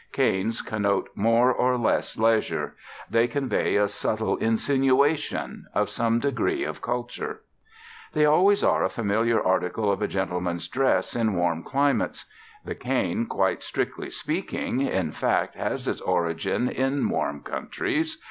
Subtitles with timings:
[0.11, 2.75] Canes connote more or less leisure.
[3.07, 7.41] They convey a subtle insinuation of some degree of culture.
[8.13, 12.25] They always are a familiar article of a gentleman's dress in warm climates.
[12.65, 18.17] The cane, quite strictly speaking, in fact has its origin in warm countries.